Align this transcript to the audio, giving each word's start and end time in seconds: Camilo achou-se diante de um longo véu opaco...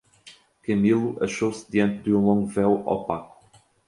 Camilo 0.63 1.15
achou-se 1.23 1.69
diante 1.71 2.01
de 2.05 2.11
um 2.11 2.25
longo 2.25 2.47
véu 2.47 2.73
opaco... 2.87 3.37